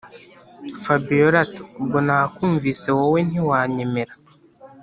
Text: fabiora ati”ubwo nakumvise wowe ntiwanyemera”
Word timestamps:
fabiora 0.83 1.35
ati”ubwo 1.45 1.97
nakumvise 2.07 2.87
wowe 2.97 3.19
ntiwanyemera” 3.27 4.13